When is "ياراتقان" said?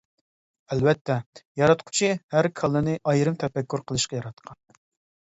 4.23-4.63